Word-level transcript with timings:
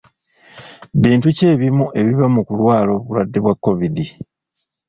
Bintu 1.01 1.27
ki 1.35 1.43
ebimu 1.53 1.85
ebiva 1.99 2.27
mu 2.33 2.41
kulwala 2.47 2.89
obulwadde 2.97 3.37
bwa 3.43 3.53
kovidi? 3.63 4.05